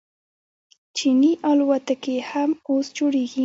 [0.97, 3.39] چیني الوتکې هم اوس جوړیږي.